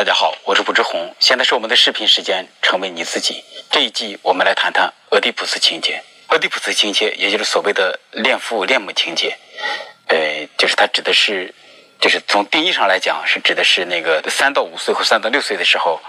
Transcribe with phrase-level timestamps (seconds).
[0.00, 3.44] 大家好，我是卜志红，现在是我们的视频时间，成为你自己。
[3.70, 6.02] 这一季我们来谈谈俄狄浦斯情节。
[6.28, 9.36] 俄狄浦斯情节，也就是所谓的恋父恋母情节，
[10.06, 10.16] 呃，
[10.56, 11.54] 就是它指的是，
[12.00, 16.00] 就是从定义上来讲，是指的是那个三到五岁或三到六岁的时候，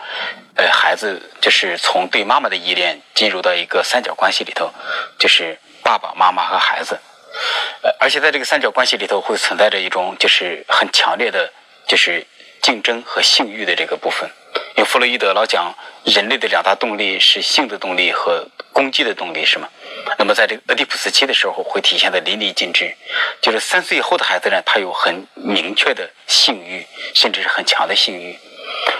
[0.55, 4.71] 呃，孩子就是从对妈妈的依恋进入到一个三角关系里头，
[5.19, 6.97] 就是爸爸妈妈和孩子，
[7.81, 11.51] 呃，而且在这个三角关系里头会存在着一种就是很强烈的，
[11.89, 12.25] 就是。
[12.61, 14.29] 竞争和性欲的这个部分，
[14.75, 15.73] 因为弗洛伊德老讲
[16.05, 19.67] 人类的两大动力是性的动力和攻击的动力，是吗？
[20.17, 22.95] 那么在这个俄狄浦斯期的时候，会体现的淋漓尽致。
[23.41, 28.37] 就是三岁以后的孩子呢，他有很明确的性欲，甚至是很强的性欲。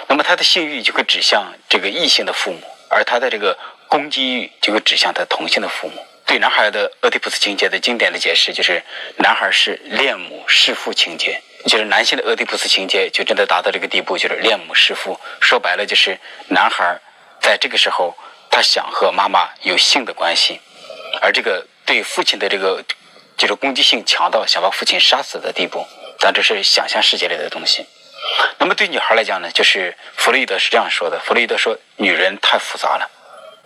[0.08, 6.06] 那么他的性欲就会指向这个异性的父母，而他的这个攻击欲就会指向他同性的父母。
[6.26, 8.82] 对男孩的俄狄浦斯情节的经典的解释就是，
[9.18, 11.42] 男孩是恋母弑父情节。
[11.68, 15.20] 就是男性的俄狄浦斯情节就真的达到这个地步，就是恋母弑父。
[15.40, 17.00] 说白了，就是男孩
[17.40, 18.16] 在这个时候
[18.50, 20.60] 他想和妈妈有性的关系，
[21.22, 22.84] 而这个对父亲的这个
[23.38, 25.86] 就是攻击性强到想把父亲杀死的地步。
[26.20, 27.86] 但这是想象世界里的东西。
[28.60, 33.10] 那么对女孩来讲呢，就是弗洛伊德是这样说的：弗洛伊德说，女人太复杂了，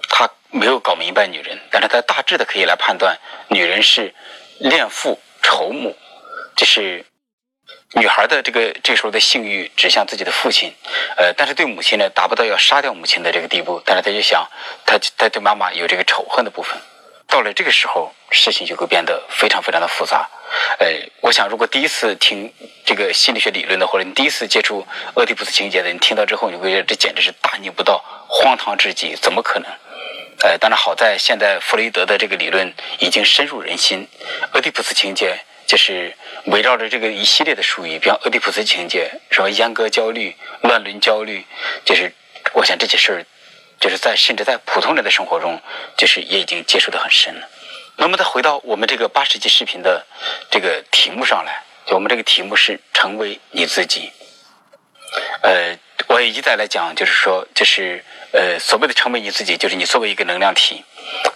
[0.09, 3.17] 他没有搞明白女人，但是他大致的可以来判断，
[3.49, 4.13] 女人是
[4.59, 5.97] 恋父仇母，
[6.55, 7.05] 这是。
[7.97, 10.73] 女孩的这个这时候的性欲指向自己的父亲，
[11.15, 14.45] 呃，但是对母亲呢达不到要杀掉母亲的这个地步，但是他就想，
[14.85, 16.77] 他他对妈妈有这个仇恨的部分。
[17.27, 20.29] 到了这个时候，事情就会变得非常非常的复杂。
[20.79, 20.87] 呃，
[21.21, 22.53] 我想如果第一次听
[22.85, 29.71] 这个心理学理论的，或者你第一次接触俄狄浦斯情节的，你听到之后，你会觉得这简直是大逆不道、荒唐至极，怎么可能？
[30.43, 34.07] 呃，当然好在现在弗雷德的这个理论已经深入人心，
[34.53, 35.39] 俄狄浦斯情节。
[35.67, 41.45] 就是围绕着这个一系列的术语，比方俄狄浦斯情节，什么阉割焦虑、乱伦焦虑，
[41.83, 42.13] 就是
[42.53, 43.25] 我想这些事儿，
[43.79, 45.61] 就是在甚至在普通人的生活中，
[45.97, 47.49] 就是也已经接触的很深了。
[47.97, 50.05] 那么再回到我们这个八十集视频的
[50.51, 54.11] 这个题目上来，就我们这个题目是成为你自己，
[55.41, 55.77] 呃。
[56.07, 58.03] 我也一再来讲，就是说，就是
[58.35, 60.83] 呃，所谓的成为你自己，就是你作为一个能量体，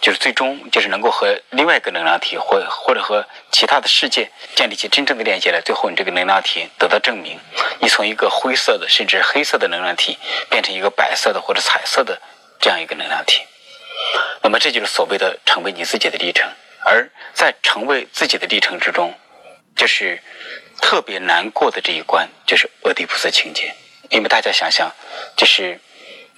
[0.02, 5.62] 就是最终就是能够和另外一个能量体，或或者和其他的世界建立起真正的链接来。
[5.62, 7.40] 最后，你这个能量体得到证明，
[7.80, 10.18] 你从一个灰色的甚至黑色的能量体
[10.50, 12.22] 变成一个白色的或者彩色的
[12.60, 13.44] 这样一个能量体。
[14.42, 16.50] 那么，这就是所谓的成为你自己的历程。
[16.84, 19.14] 而在成为自己的历程之中，
[19.74, 20.22] 就是
[20.82, 23.74] 特别难过的这一关，就是俄狄浦斯情节。
[24.10, 24.92] 因为大家想想，
[25.38, 25.80] 就是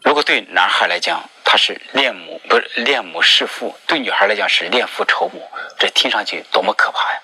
[0.04, 5.48] 如果对男孩来讲，他是恋母不是恋母弑父；对女孩来讲是恋父仇母，
[5.78, 7.20] 这听上去多么可怕呀！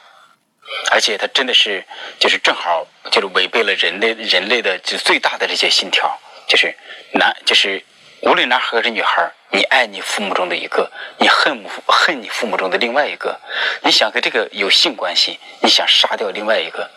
[0.91, 1.83] 而且他真的是
[2.19, 6.75] 就是正好就是违背了人类人类的就最大的这些信条，就是
[7.13, 7.83] 男就是
[8.21, 13.39] 无论男孩还是女孩，你爱你父母中的一个，你恨母恨你父母中的另外一个，
[13.81, 16.89] 你想跟这个有性关系，你想杀掉另外一个，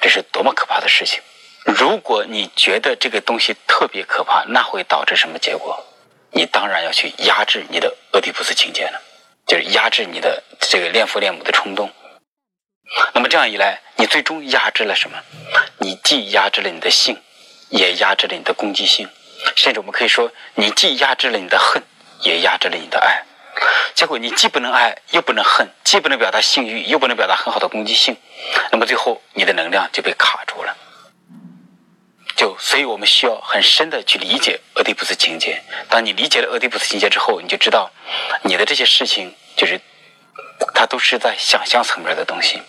[0.00, 1.20] 这是多么可怕的事情！
[1.64, 5.82] 如果你觉得这个东西特别可怕，那会导致什么结果？
[6.30, 9.00] 你当然要去压制你的俄狄浦斯情节了，
[9.46, 11.90] 就是压制你的这个恋父恋母的冲动。
[13.14, 15.18] 那么这样一来，你最终压制了什么？
[15.78, 17.16] 你既压制了你的性，
[17.70, 19.08] 也压制了你的攻击性，
[19.56, 21.82] 甚至我们可以说，你既压制了你的恨，
[22.20, 23.22] 也压制了你的爱。
[23.94, 28.16] 结果你既不能爱，又不能恨，既不能表达性欲，又不能表达很好的攻击性，
[28.70, 30.76] 那么最后你的能量就被卡住了。
[32.36, 35.62] 就，所以我们需要很深的去理解俄狄浦斯情节。
[35.88, 37.90] 当你理解了俄狄浦斯情节之后，你就知道，
[38.42, 39.80] 你的这些事情就是，
[40.74, 42.60] 它都是在想象层面的东西。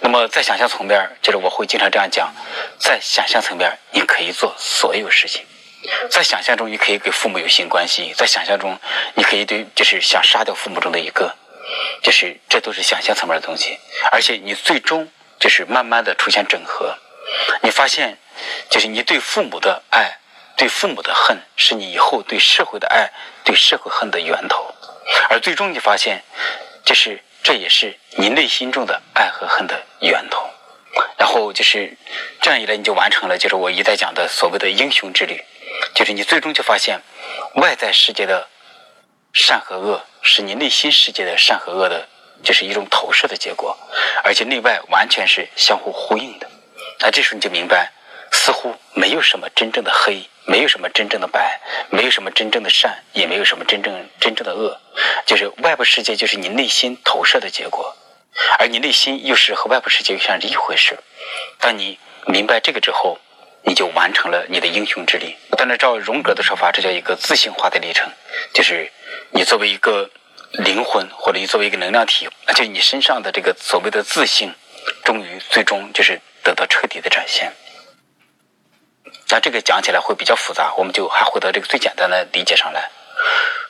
[0.00, 2.32] 那么在想象层面，就是我会经常这样讲，
[2.78, 5.44] 在想象层面，你可以做所有事情。
[6.10, 8.76] 在想象中，你可以跟父母有性关系；在想象中，
[9.14, 11.32] 你可以对，就是想杀掉父母中的一个，
[12.02, 13.78] 就是这都是想象层面的东西。
[14.10, 15.08] 而且你最终
[15.38, 16.96] 就是慢慢的出现整合，
[17.62, 18.18] 你发现。
[18.68, 20.18] 就是你对父母的爱，
[20.56, 23.10] 对父母的恨，是你以后对社会的爱、
[23.42, 24.74] 对社会恨的源头。
[25.30, 26.22] 而最终你发现，
[26.84, 30.46] 就是这也是你内心中的爱和恨的源头。
[31.16, 31.96] 然后就是
[32.42, 35.42] 这样一来，你就完成了，就是我一再讲的所谓的英雄之旅。
[35.94, 37.00] 就是你最终就发现，
[37.54, 38.46] 外在世界的
[39.32, 42.06] 善和恶，是你内心世界的善和恶的，
[42.42, 43.76] 就是一种投射的结果，
[44.22, 46.45] 而且内外完全是相互呼应的。
[47.00, 47.92] 那这时候你就明白。
[48.32, 51.60] 似乎没有什么真正的黑，没有什么真正的白，
[51.90, 54.78] 没有什么真正的善，也没有什么真正真正的恶，
[55.24, 57.96] 就是外部世界就是你内心投射的结果，
[58.58, 60.98] 而你内心又是和外部世界又像是一回事。
[61.60, 63.18] 当你明白这个之后，
[63.62, 65.34] 你就完成了你的英雄之旅。
[65.56, 68.10] 但是照荣格的说法，这叫一个自性化的历程，
[68.52, 68.90] 就是
[69.30, 70.10] 你作为一个
[70.50, 74.52] 灵魂，或者你作为一个能量体，而且你身上的这个所谓的自性，
[75.04, 77.52] 终于最终就是得到彻底的展现。
[79.28, 82.88] 那这个讲起来会比较复杂，我们就还回到这个最简单的理解上来。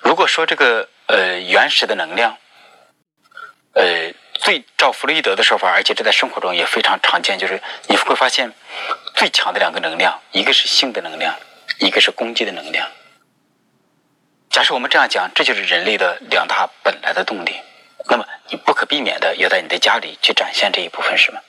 [0.03, 2.37] 如果说这个呃原始的能量，
[3.73, 8.53] 呃，最照弗洛伊德的说法，而且这在生活中也非常常见，就是你会发现
[9.15, 11.35] 最强的两个能量，一个是性的能量，
[11.79, 12.87] 一个是攻击的能量。
[14.51, 17.59] 假设我们这样讲，这就是人类的两大本来的动力，
[18.11, 21.41] 那么你不可避免的要在你的家里去展现这一部分，是吗？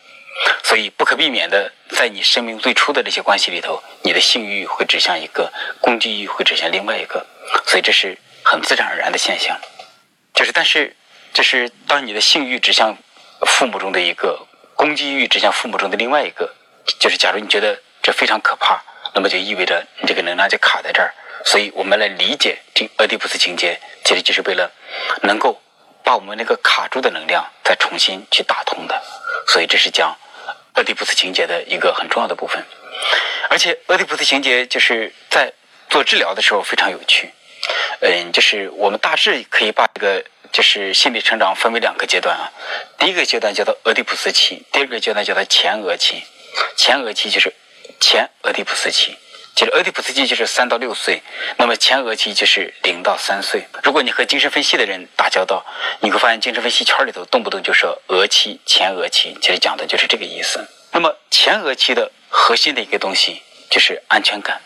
[0.63, 5.51] 所以不可避免的，在你生命最初的这些关系里头，你的性欲会指向一个，
[5.81, 7.25] 攻击欲会指向另外一个，
[7.65, 9.57] 所以这是很自然而然的现象。
[10.33, 10.95] 就是，但是，
[11.33, 12.95] 就是当你的性欲指向
[13.47, 14.45] 父母中的一个，
[14.75, 16.53] 攻击欲指向父母中的另外一个，
[16.99, 18.83] 就是假如你觉得这非常可怕，
[19.15, 21.13] 那么就意味着你这个能量就卡在这儿。
[21.45, 24.71] 所以我们来理解这俄狄浦斯情节，其实就是为了
[25.23, 25.59] 能够
[26.03, 29.01] 把我们那个卡住的能量再重新去打通的。
[29.47, 30.15] 所以这是讲。
[30.77, 32.63] 俄狄浦斯情节的一个很重要的部分，
[33.49, 35.51] 而且俄狄浦斯情节就是在
[35.89, 37.31] 做治疗的时候非常有趣。
[38.01, 42.51] 嗯，就是我们大致可以把这个就是心理成长分为两个阶段啊。
[42.99, 46.23] 第一个阶段叫做俄狄浦斯期，第二个阶段叫做前俄期。
[46.75, 47.51] 前俄期就是
[47.99, 49.17] 前俄狄浦斯期。
[49.57, 51.19] 就是俄狄浦斯期就是三到六岁，
[51.57, 53.67] 那么前额期就是零到三岁。
[53.81, 55.65] 如果你和精神分析的人打交道，
[55.99, 60.63] 你会发现精神分析圈里头动不动就说额期、前额期，其实讲的就是这个意思。
[60.91, 64.61] 那么前额期的核心的一个东西就是安全感。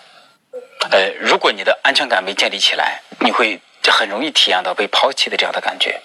[0.92, 6.02] 呃，如果你的安全感没建立起来，你会就很容易体验到被抛弃的这样的感觉。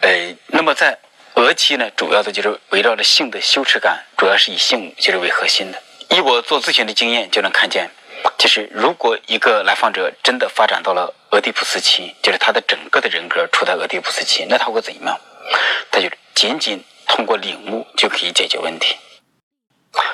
[0.00, 0.98] 呃，那么在
[1.34, 5.78] 额期呢，主要的就是围绕着性的羞耻感，主要是以性就是为核心的。
[6.16, 7.90] 以我做咨询的经验，就能看见，
[8.36, 15.18] 就是如果一个来访者真的发展到了俄狄浦斯期，就是他的整个的人格处在俄狄浦斯期，那他会怎么样？
[15.90, 18.96] 他就仅仅通过领悟就可以解决问题。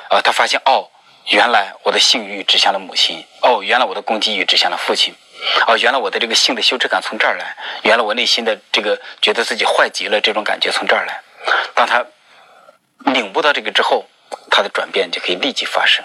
[0.09, 0.89] 啊，他发现哦，
[1.31, 5.13] 原来我的性欲指向了母亲，哦，原来我的攻击欲指向了父亲，
[5.67, 11.21] 哦，原来我的这个性的羞耻感从这儿来，原来我内心的这个觉得自己坏极了这种感觉从这儿来。
[11.73, 12.05] 当他
[13.11, 14.05] 领悟到这个之后。
[14.49, 16.03] 它的转变就可以立即发生，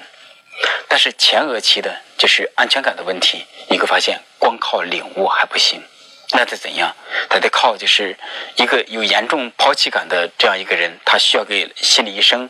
[0.88, 5.82] 但是前额期的就是安全感的问题，你会发现光靠领悟还不行，
[6.32, 6.94] 那得怎样？
[7.29, 8.17] 他得靠就是
[8.56, 12.49] 一个有严重抛弃感的这样一个人，他需要给心理医生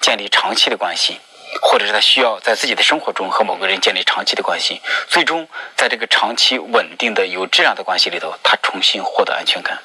[0.00, 1.20] 建立长期的关系，
[1.62, 9.78] 或者是他需要在自己的生活中和某个人建立长期的关系，最终在这个长期稳定的有质量的关系里头，他重新获得安全感。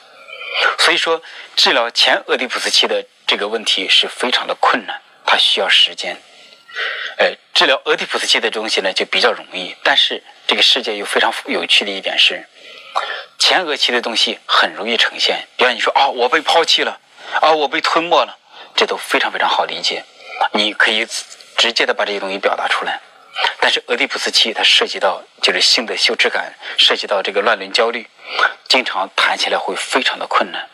[0.80, 1.22] 所以说，
[1.56, 5.00] 治疗前俄狄浦斯期的这个问题是非常的困难。
[5.32, 6.18] 它需要时间，
[7.20, 12.48] 呃，治疗俄狄浦斯期的东西呢就比较容易，但是这个世界又非常有趣的一点是，
[13.38, 15.46] 前额期的东西很容易呈现。
[15.56, 17.00] 比方你说啊，我被抛弃了，
[17.42, 18.36] 啊，我被吞没了，
[18.76, 20.04] 这都非常非常好理解，
[20.54, 21.06] 你可以
[21.56, 23.00] 直接的把这些东西表达出来。
[23.60, 28.10] 但是俄狄浦斯期它涉及到就是性的羞耻感，涉及到这个乱伦焦虑，
[28.68, 30.68] 经常谈起来会非常的困难。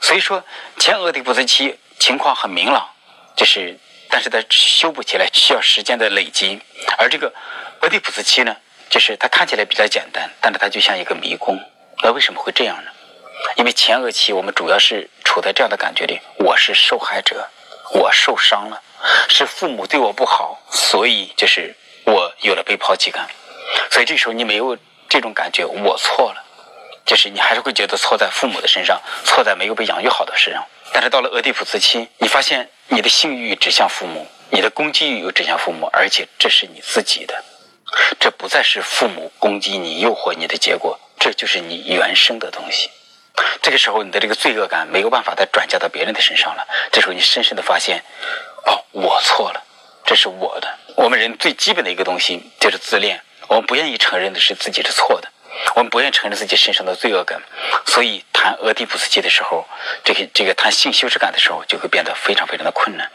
[0.00, 0.42] 所以说
[0.78, 2.88] 前俄狄浦斯期情况很明朗。
[3.36, 6.60] 就是，但是它修补起来需要时间的累积，
[6.98, 7.32] 而这个
[7.80, 8.56] 俄狄浦斯期呢，
[8.90, 11.58] 就是它看起来比较简单，但是它就像一个迷宫。
[12.02, 12.90] 那为什么会这样呢？
[13.56, 17.48] 因为前额期我们主要是处在这样的感觉里：我是受害者，
[17.94, 18.80] 我受伤了，
[19.28, 21.74] 是父母对我不好，所以就是
[22.04, 23.28] 我有了被抛弃感。
[23.90, 24.76] 所以这时候你没有
[25.08, 26.44] 这种感觉，我错了，
[27.04, 30.64] 就是你还是会觉得错在父母的身上，错在没有被养育好的身上。
[30.92, 37.42] 但是到了俄狄浦斯期，你发现你的性欲指向父母，你的攻击欲又指向父母，而且这是你自己的，
[38.20, 42.90] 这不再是父母攻击你、诱惑你的结果，这就是你原生的东西。
[43.62, 46.68] 这个时候，你的这个罪恶感没有办法再转嫁到别人的身上了。
[46.92, 48.04] 这时候，你深深的发现，
[48.66, 49.64] 哦，我错了，
[50.04, 50.68] 这是我的。
[50.94, 53.18] 我们人最基本的一个东西就是自恋，
[53.48, 55.30] 我们不愿意承认的是自己是错的。
[55.74, 57.40] 我们不愿承认自己身上的罪恶感，
[57.86, 59.66] 所以谈俄狄浦斯期的时候，
[60.04, 63.10] 这个这个谈性羞耻感的时候，就会变得非常非常的困难。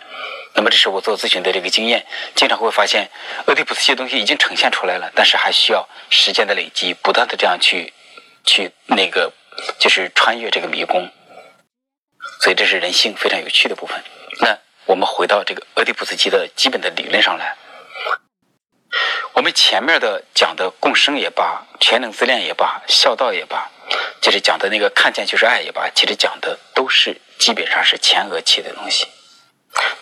[0.54, 3.10] 那么，这是我做咨询的这个经验，经常会发现
[3.46, 7.94] 俄狄浦斯期的东西已经呈现出来了，但是还需要时间的累积，不断的这样去
[8.44, 9.32] 去那个
[9.78, 11.12] 就是穿越这个迷宫。
[12.42, 14.02] 所以，这是人性非常有趣的部分。
[14.40, 17.56] 那我们回到这个俄狄浦斯期的基本的理论上来。
[19.34, 23.70] 我们前面的讲的共生也罢，全能自恋也罢，孝道也罢，
[24.22, 29.08] 就是讲的那个看见就是爱也罢，其实讲的都是基本上是前额期的东西。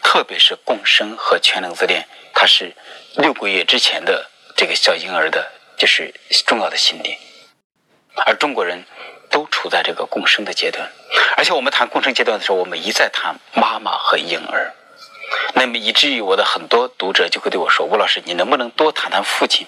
[0.02, 2.74] 特别是共生和全能自恋，它是
[3.16, 6.14] 六个月之前的这个小婴儿的，就是
[6.46, 7.18] 重要的心理。
[8.26, 8.86] 而中国人
[9.30, 10.90] 都处在这个共生的阶段，
[11.36, 14.74] 而且我们谈共生阶段的时候，我们一再谈妈妈和婴儿。
[15.54, 19.68] 那么以至于我的很多读者就会对我说：“吴老师，你能不能多谈谈父亲？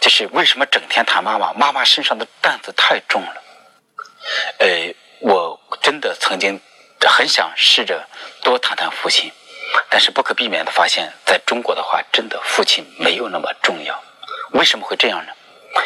[0.00, 1.52] 就是为什么整天谈妈妈？
[1.52, 3.42] 妈妈身上的担子太重了。”
[4.58, 6.60] 呃，我真的曾经
[7.00, 8.06] 很想试着
[8.42, 9.32] 多谈谈父亲，
[9.88, 14.02] 但是不可避免的发现，在中国的话，真的父亲没有那么重要。
[14.52, 15.32] 为什么会这样呢？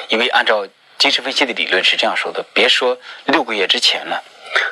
[0.08, 0.66] 因为按照
[0.98, 4.22] 精神分析的理论是这样说的：别说六个月之前了，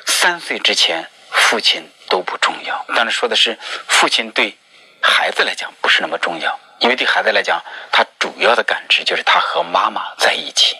[0.07, 1.09] 三岁之前，
[1.45, 2.85] 父亲都不重要。
[2.89, 3.59] 当然说的是
[3.89, 4.57] 父亲对
[5.01, 10.77] 孩子来讲不是那么重要，因为对孩子来讲，他主要的感知就是他和妈妈在一起。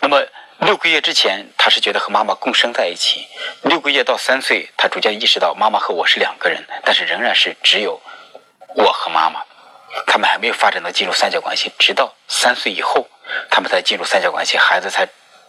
[0.00, 0.22] 那么。
[0.60, 3.26] 六个月之前，他是觉得和妈妈共生在一起；
[3.64, 8.00] 六个月到三岁，他逐渐意识到妈妈和我是两个人，但是仍然是只有
[8.76, 9.42] 我和妈妈。
[10.06, 13.06] 他们还没有发展到进入三角关系，直到三岁以后，
[13.50, 15.06] 他们才进入三角关系，孩子才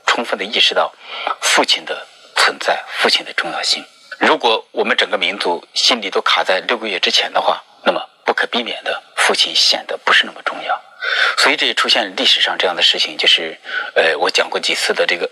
[0.08, 0.92] 充分的意识到
[1.40, 3.86] 父亲的存在、父亲的重要性。
[4.20, 10.82] 如果我们整个民族心里都卡在六个月之前的话，那么不可避免的，父亲显得不是那么重要。
[11.38, 13.60] 所以这也出现历史上这样的事情，就是，
[13.96, 15.30] 呃，我讲过几次的这个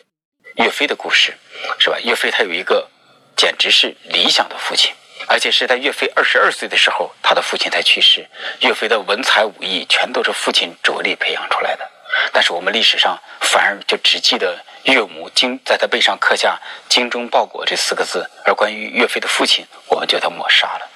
[0.57, 1.33] 岳飞的故事，
[1.79, 1.97] 是吧？
[2.03, 2.87] 岳飞他有一个
[3.35, 4.93] 简直是理想的父亲，
[5.27, 8.27] 而且是在岳飞二十二岁的时候，他的父亲才去世。
[8.59, 11.89] 岳飞的文才武艺全都是父亲着力培养出来的，
[12.31, 20.89] 但是我们历史上反而就只记得岳母精在他背上刻下“精忠报国”这四个字，而关于岳飞的父亲，我们就他抹杀了。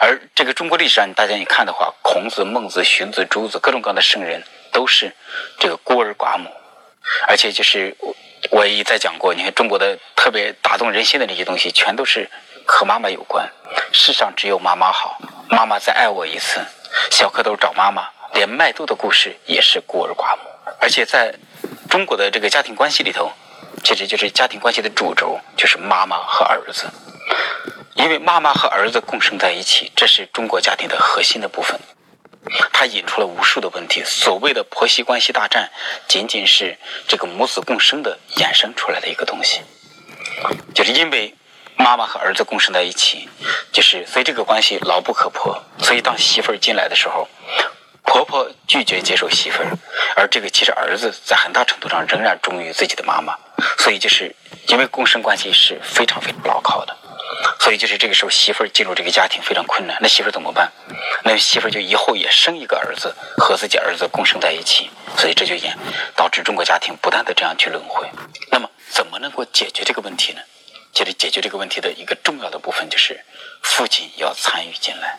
[0.00, 4.42] 而这个中国历史上，大家一看的话，孔子、孟子、荀子、朱子，各种各样的圣人，
[4.72, 5.14] 都是
[5.58, 6.50] 这个孤儿寡母。
[7.26, 8.14] 而且就是我
[8.50, 12.30] 我也在讲过，你看中国的特别打动人心的那些东西，全都是
[12.66, 13.48] 和妈妈有关。
[13.92, 15.18] 世上只有妈妈好，
[15.48, 16.60] 妈妈再爱我一次。
[17.10, 20.42] 小蝌蚪找妈妈，连麦兜的故事也是孤儿寡母。
[20.80, 21.34] 而且在
[21.88, 23.32] 中国的这个家庭关系里头，
[23.82, 26.86] 其实就是家庭关系的主轴就是妈妈和儿子。
[27.94, 31.78] 因为妈妈和儿子共生在一起，这是中国家庭的核心的部分。
[32.72, 34.04] 它引出了无数的问题。
[34.04, 35.68] 所谓的婆媳关系大战，
[36.06, 39.62] 仅仅是这个母子共生的衍生出来的一个东西。
[40.74, 41.34] 就是因为
[41.76, 43.28] 妈妈和儿子共生在一起，
[43.72, 45.60] 就是所以这个关系牢不可破。
[45.78, 47.28] 所以当媳妇儿进来的时候，
[48.08, 49.68] 婆婆拒绝接受媳妇儿，
[50.16, 53.36] 而这个其实儿子在很大程度上仍然忠于自己的妈妈。
[53.78, 54.34] 所以就是
[54.68, 56.96] 因为共生关系是非常非常牢靠的。
[57.60, 59.98] 所以就是这个时候，媳妇儿进入这个家庭非常困难。
[60.00, 60.72] 那媳妇儿怎么办？
[61.22, 64.90] 那媳妇儿就以后也生一个儿子，和自己儿子共生在一起。
[65.18, 65.76] 所以这就演
[66.16, 68.08] 导致中国家庭不断的这样去轮回。
[68.50, 70.40] 那么怎么能够解决这个问题呢？
[70.94, 73.22] 其实解决这个问题的一个重要的部分就是
[73.62, 75.18] 父亲要参与进来。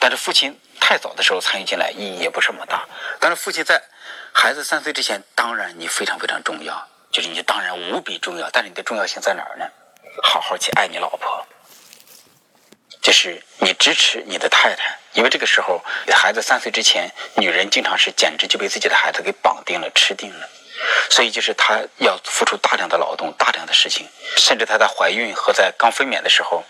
[0.00, 2.86] 但是父亲太早的时候参与进来意义也不是那么大。
[3.20, 3.82] 但是父亲在
[4.32, 8.48] 孩子三岁之前，当然你非常非常重要，就是你当然无比重要。
[8.50, 9.66] 但是你的重要性在哪儿呢？
[10.22, 11.46] 好好去爱你老婆。
[13.00, 15.82] 就是你支持你的太太，因为这个时候
[16.12, 20.48] 孩子三岁之前，女人经常是简直就被自己的孩子给绑定了、吃定了，
[21.10, 26.64] 所以就是她要付出大量的劳动、大量的事情，甚至她在怀孕和在刚分娩的时候、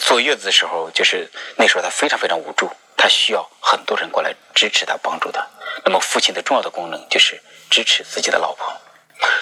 [0.00, 5.46] 坐月子的时候，就是那时候她非常非常无助，她需要很多人过来支持她、帮助她。
[5.84, 7.40] 那么父亲的重要的功能就是
[7.70, 8.72] 支持自己的老婆。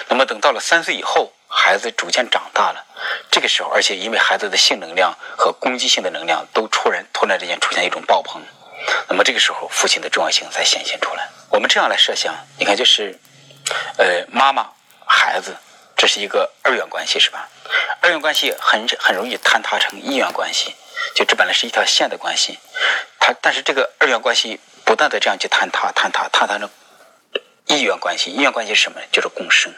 [0.07, 1.33] 那么等到了三岁以后。
[1.51, 2.85] 孩子逐渐长大了，
[3.31, 8.39] 这个时候，而且因为孩子的性能量和攻击性的能量都突然突然之间出现一种爆棚，
[9.07, 11.27] 那么这个时候父亲的重要性才显现出来。
[11.49, 13.17] 我们这样来设想，你看，就是，
[13.97, 14.69] 呃，妈妈、
[15.05, 15.55] 孩子，
[15.95, 17.47] 这是一个二元关系，是吧？
[18.01, 20.75] 二元关系很很容易坍塌成一元关系，
[21.15, 22.57] 就这本来是一条线的关系，
[23.19, 26.69] 它但是这个二元关系不断的这样去坍塌、坍塌、坍塌成
[27.67, 28.31] 一元关系。
[28.31, 28.99] 一元关系是什么？
[29.11, 29.73] 就是共生。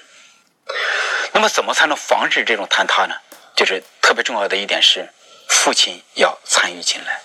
[1.34, 3.16] 那么，怎么才能防止这种坍塌呢？
[3.56, 5.10] 就是特别重要的一点是，
[5.50, 7.22] 父亲要参与进来。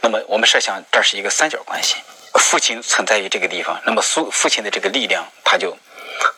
[0.00, 1.96] 那么，我们设想这是一个三角关系，
[2.38, 5.76] 父亲存在于这个地方，那么父父亲的这个力量，他就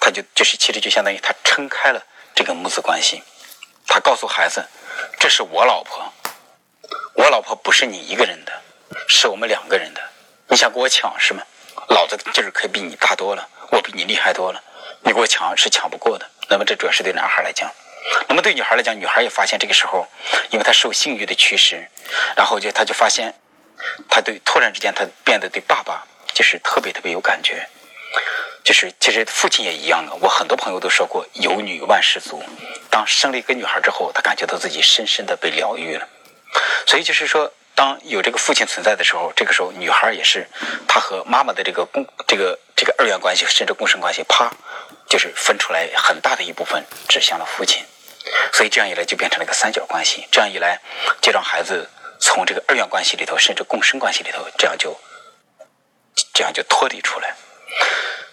[0.01, 2.03] 他就就是其实就相当于他撑开了
[2.35, 3.23] 这个母子关系。
[3.87, 4.65] 他告诉孩子
[5.19, 6.13] ：“这是我老婆，
[7.15, 8.53] 我老婆不是你一个人的，
[9.09, 10.01] 是我们两个人的。
[10.49, 11.43] 你想跟我抢是吗？
[11.89, 14.63] 老子劲儿可比你大多了，我比你厉害多了。”
[15.03, 16.29] 你给我抢是抢不过的。
[16.49, 17.71] 那么这主要是对男孩来讲，
[18.29, 20.07] 那么对女孩来讲，女孩也发现这个时候，
[20.51, 21.89] 因为她受性欲的驱使，
[22.37, 23.35] 然后就她就发现，
[24.09, 27.69] 他对突然之间他变得对爸爸就是特别特别有感觉，
[28.65, 30.15] 就是其实父亲也一样的。
[30.21, 32.43] 我很多朋友都说过，有女万事足。
[32.91, 36.09] 当生了一个女孩之后，她感觉到自己深深的被疗愈了。
[36.87, 40.47] 所以就是说，当有这个父亲存在的时候，这个时候女孩也是，
[40.87, 44.51] 她和妈妈的这个共这个这个二元关系，甚至共生关系，啪，
[45.09, 47.85] 就是分出来很大的一部分指向了父亲，
[48.53, 50.27] 所以这样一来就变成了一个三角关系。
[50.31, 50.81] 这样一来，
[51.21, 54.99] 就让孩子从这个二元关系里头，甚至共生关系里头，这样就
[56.35, 57.35] 这样就脱离出来。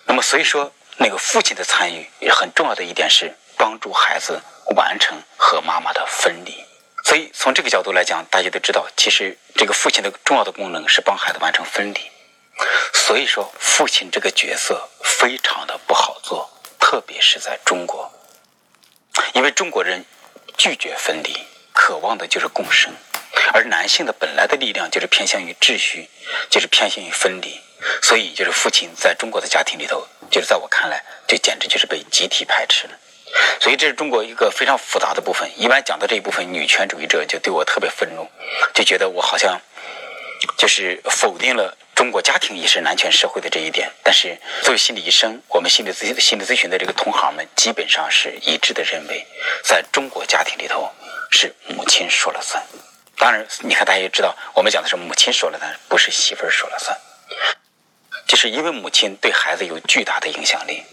[0.06, 4.42] 那么，所以说，那个父亲的参与也很重要的一点是帮助孩子
[4.76, 6.64] 完成和妈妈的分离。
[7.04, 12.00] 所以，从这个角度来讲，大家都知道，其实这个父亲的重要的功能是帮孩子完成分离。
[12.94, 16.50] 所以说，父亲这个角色非常的不好做，
[16.80, 18.12] 特别是在中国，
[19.34, 20.04] 因为中国人
[20.58, 21.36] 拒绝分离，
[21.74, 22.94] 渴望的就是共生，
[23.54, 26.10] 而男性的本来的力量就是偏向于秩序，
[26.50, 27.60] 就是偏向于分离。
[28.02, 32.94] 所以，就是父亲在中国的家庭里头，就是在我看来，就简直就是被集体排斥了。
[33.60, 35.50] 所以，这是中国一个非常复杂的部分。
[35.58, 38.28] 一般讲到这一部分，女权主义者就对我特别愤怒，
[38.74, 39.60] 就觉得我好像
[40.58, 43.92] 就是否定了中国家庭也是男权社会的这一点。
[44.02, 49.26] 但是，作为心理医生，我们心理咨心理咨询的这个同行们，基本上是一致的认为，
[49.64, 50.90] 在中国家庭里头
[51.30, 52.64] 是母亲说了算。
[53.18, 56.96] 当然，你看大家也知道，我们讲的是母亲说了算，不是媳妇儿说了算。
[58.28, 60.84] 就是因为母亲对孩子有巨大的影响力。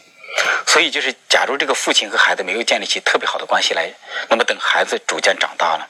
[0.67, 3.93] 所以，就是假如这个父亲和孩子没有建立起特别好的关系来，
[4.29, 5.87] 那么等孩子逐渐长大了，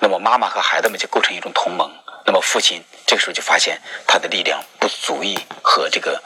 [0.00, 1.90] 那么妈妈和孩子们就构成一种同盟。
[2.26, 6.22] 那么父亲这个时候就发现他的力量不足以和这个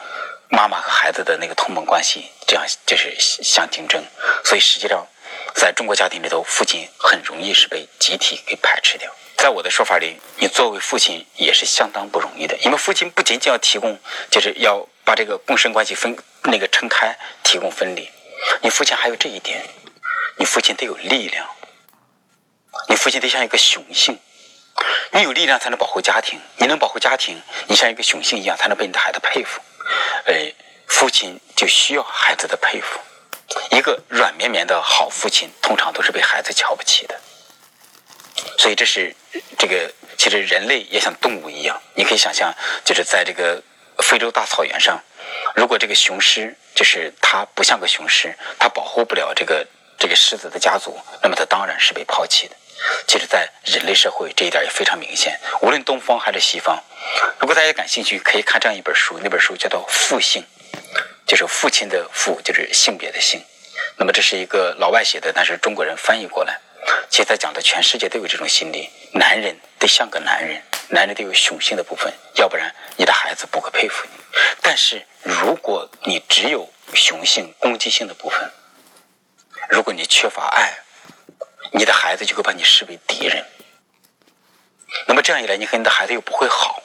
[0.49, 4.03] 妈妈和孩子的那个同盟关系这样就是相竞争。
[4.45, 5.07] 所以实际上，
[5.55, 9.11] 在中国家庭里头，父亲很容易是被集体给排斥掉。
[9.37, 13.99] 在我的说法里，你作为父亲也是相当不容易的，因为父亲不仅仅要提供，
[14.31, 16.17] 就是要把这个共生关系分。
[16.45, 18.11] 那个撑开，提供分离。
[18.63, 19.65] 你父亲还有这一点，
[20.37, 21.49] 你父亲得有力量，
[22.89, 24.19] 你父亲得像一个雄性。
[25.13, 29.61] 你有力量才能保护家庭，你能保护家庭，你像一个雄性一样，才能被你的孩子佩服。
[30.27, 30.53] 哎，
[30.89, 32.99] 父亲就需要孩子的佩服。
[33.71, 37.21] 一个软绵绵的好父亲，通常都是被孩子瞧不起的。
[38.59, 39.15] 所以这是
[39.59, 43.63] 这个，其实人类也像动物一样，你可以想象，就是在这个
[43.99, 45.01] 非洲大草原上。
[45.55, 49.67] 如果这个雄狮就是它不像个雄狮，它保护不了这个
[49.99, 52.57] 这个狮子的家族，那么它当然是被抛弃的。
[53.07, 56.83] 其实，在人类社会这一点也非常明显，无论东方还是西方。
[57.39, 60.43] 如果大家感兴趣，可以看这样一本书，那本书叫做《父性》，
[61.27, 63.43] 就是父亲的父，就是性别的性。
[63.97, 66.59] 那么这是一个老外写的，但是中国人翻译过来。
[67.09, 74.39] 其实他讲的全世界都有这种心理：男人得像个男人，男人得有雄性的部分，要不然你的孩子不会佩服你。
[74.61, 78.51] 但是如果你只有雄性攻击性的部分，
[79.69, 80.79] 如果你缺乏爱，
[81.73, 83.45] 你的孩子就会把你视为敌人。
[85.07, 86.83] 那么这样一来，你和你的孩子又不会好。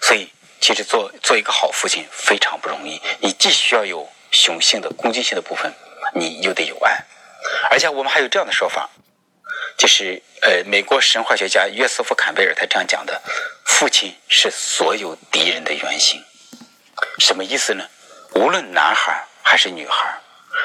[0.00, 3.00] 所以，其实做做一个好父亲非常不容易。
[3.20, 5.72] 你既需要有雄性的攻击性的部分，
[6.14, 7.04] 你又得有爱。
[7.70, 8.90] 而且我们还有这样的说法，
[9.76, 13.20] 就是呃，美国神话学家约瑟夫·坎贝尔他这样讲的：
[13.64, 16.22] 父亲是所有敌人的原型。
[17.18, 17.84] 什么意思呢？
[18.34, 20.20] 无论男孩还是女孩，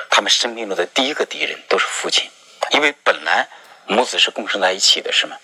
[0.10, 2.30] 他们生命中的第一个敌人都是父亲，
[2.72, 3.48] 因为本来
[3.88, 5.38] 母子是共生在一起的，是吗？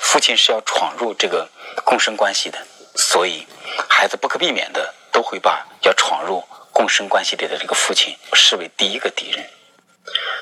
[0.00, 1.48] 父亲是要闯入这个
[1.84, 2.58] 共生关系的，
[2.96, 3.46] 所以
[3.88, 9.48] 孩子不可避免的都会把要闯入共生关系里的这个父亲视为第一个敌人。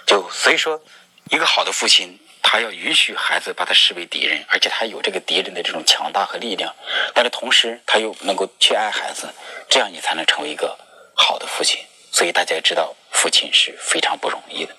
[0.06, 0.80] 就所以说，
[1.30, 2.18] 一个好的父亲。
[2.46, 6.72] 他要允许孩子把他视为敌人，而且他有这个敌人的这种强大和力量，
[7.14, 9.26] 但是同时他又能够去爱孩子，
[9.68, 10.78] 这样你才能成为一个
[11.14, 11.80] 好的父亲。
[12.12, 14.76] 所以大家知道，父亲是非常不容易的。